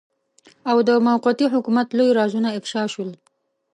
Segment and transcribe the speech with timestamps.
[0.69, 3.09] او د موقتي حکومت لوی رازونه افشاء شول.